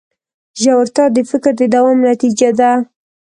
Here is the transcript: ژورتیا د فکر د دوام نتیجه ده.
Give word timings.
ژورتیا 0.61 1.05
د 1.15 1.17
فکر 1.29 1.51
د 1.57 1.61
دوام 1.73 1.97
نتیجه 2.09 2.49
ده. 2.59 2.71